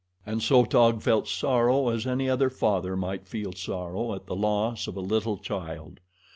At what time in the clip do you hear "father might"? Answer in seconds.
2.49-3.27